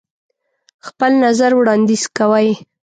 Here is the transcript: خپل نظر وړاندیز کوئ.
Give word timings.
خپل 0.87 1.11
نظر 1.25 1.51
وړاندیز 1.55 2.03
کوئ. 2.17 2.49